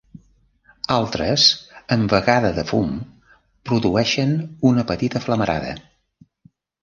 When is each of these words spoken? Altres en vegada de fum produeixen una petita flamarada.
Altres 0.93 1.43
en 1.95 2.05
vegada 2.13 2.49
de 2.55 2.63
fum 2.71 2.95
produeixen 3.71 4.33
una 4.73 4.87
petita 4.93 5.21
flamarada. 5.27 5.77